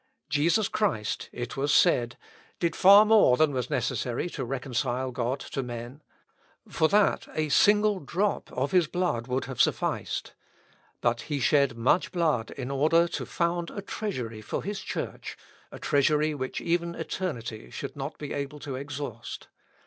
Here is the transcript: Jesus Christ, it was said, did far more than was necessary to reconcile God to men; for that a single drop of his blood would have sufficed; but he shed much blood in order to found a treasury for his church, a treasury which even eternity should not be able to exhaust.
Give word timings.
Jesus 0.29 0.67
Christ, 0.67 1.29
it 1.31 1.55
was 1.55 1.71
said, 1.71 2.17
did 2.59 2.75
far 2.75 3.05
more 3.05 3.37
than 3.37 3.51
was 3.53 3.69
necessary 3.69 4.31
to 4.31 4.43
reconcile 4.43 5.11
God 5.11 5.39
to 5.41 5.61
men; 5.61 6.01
for 6.67 6.87
that 6.89 7.27
a 7.35 7.49
single 7.49 7.99
drop 7.99 8.51
of 8.51 8.71
his 8.71 8.87
blood 8.87 9.27
would 9.27 9.45
have 9.45 9.61
sufficed; 9.61 10.33
but 11.01 11.21
he 11.29 11.39
shed 11.39 11.77
much 11.77 12.11
blood 12.11 12.49
in 12.49 12.71
order 12.71 13.07
to 13.09 13.27
found 13.27 13.69
a 13.69 13.83
treasury 13.83 14.41
for 14.41 14.63
his 14.63 14.79
church, 14.79 15.37
a 15.71 15.77
treasury 15.77 16.33
which 16.33 16.59
even 16.61 16.95
eternity 16.95 17.69
should 17.69 17.95
not 17.95 18.17
be 18.17 18.33
able 18.33 18.57
to 18.57 18.75
exhaust. 18.75 19.49